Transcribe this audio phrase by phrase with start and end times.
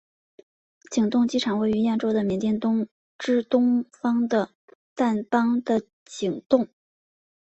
[0.89, 2.59] 景栋机场位于亚洲的缅甸
[3.19, 4.49] 之东方的
[4.95, 6.67] 掸邦的景栋。